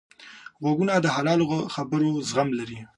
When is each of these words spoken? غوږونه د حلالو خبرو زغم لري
غوږونه 0.61 0.93
د 0.99 1.07
حلالو 1.15 1.45
خبرو 1.73 2.09
زغم 2.29 2.49
لري 2.59 2.79